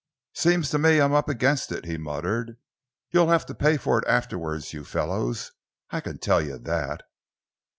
"Seems 0.33 0.71
to 0.71 0.79
me 0.79 0.99
I'm 0.99 1.13
up 1.13 1.29
against 1.29 1.71
it," 1.71 1.85
he 1.85 1.95
muttered. 1.95 2.57
"You'll 3.11 3.27
have 3.29 3.45
to 3.45 3.53
pay 3.53 3.77
for 3.77 3.99
it 3.99 4.07
afterwards, 4.07 4.73
you 4.73 4.83
fellows, 4.83 5.51
I 5.91 6.01
can 6.01 6.17
tell 6.17 6.41
you 6.41 6.57
that." 6.57 7.03